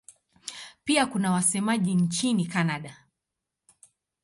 [0.83, 2.97] Pia kuna wasemaji nchini Kanada.